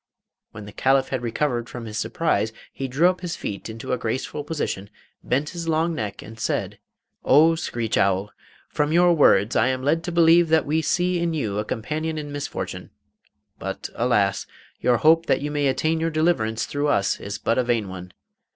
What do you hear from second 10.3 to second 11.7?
that we see in you a